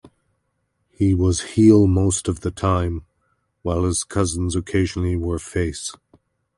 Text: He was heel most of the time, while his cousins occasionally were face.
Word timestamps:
He 0.89 1.13
was 1.13 1.41
heel 1.53 1.85
most 1.85 2.27
of 2.27 2.39
the 2.39 2.49
time, 2.49 3.05
while 3.61 3.83
his 3.83 4.03
cousins 4.03 4.55
occasionally 4.55 5.15
were 5.15 5.37
face. 5.37 5.93